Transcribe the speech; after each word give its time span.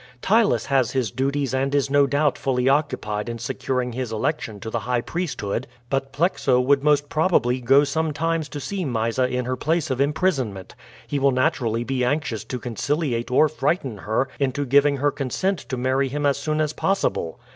Ptylus 0.23 0.65
has 0.65 0.93
his 0.93 1.11
duties 1.11 1.53
and 1.53 1.75
is 1.75 1.91
no 1.91 2.07
doubt 2.07 2.35
fully 2.35 2.67
occupied 2.67 3.29
in 3.29 3.37
securing 3.37 3.91
his 3.91 4.11
election 4.11 4.59
to 4.59 4.71
the 4.71 4.79
high 4.79 5.01
priesthood, 5.01 5.67
but 5.91 6.11
Plexo 6.11 6.59
would 6.59 6.83
most 6.83 7.07
probably 7.07 7.61
go 7.61 7.83
sometimes 7.83 8.49
to 8.49 8.59
see 8.59 8.83
Mysa 8.83 9.27
in 9.27 9.45
her 9.45 9.55
place 9.55 9.91
of 9.91 10.01
imprisonment; 10.01 10.73
he 11.05 11.19
will 11.19 11.29
naturally 11.29 11.83
be 11.83 12.03
anxious 12.03 12.43
to 12.45 12.57
conciliate 12.57 13.29
or 13.29 13.47
frighten 13.47 13.99
her 13.99 14.27
into 14.39 14.65
giving 14.65 14.97
her 14.97 15.11
consent 15.11 15.59
to 15.69 15.77
marry 15.77 16.07
him 16.07 16.25
as 16.25 16.37
soon 16.37 16.61
as 16.61 16.73
possible. 16.73 17.39